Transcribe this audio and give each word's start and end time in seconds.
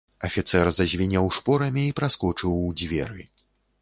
Афіцэр 0.27 0.69
зазвінеў 0.77 1.25
шпорамі 1.37 1.83
і 1.91 1.93
праскочыў 1.99 2.57
у 2.71 2.73
дзверы. 2.83 3.23